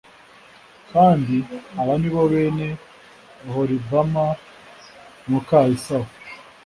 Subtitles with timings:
[0.91, 1.35] kandi
[1.81, 2.67] aba ni bo bene
[3.47, 4.25] oholibama
[5.29, 6.09] muka esawu